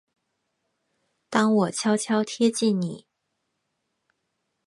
[1.29, 3.05] 当我悄悄贴近你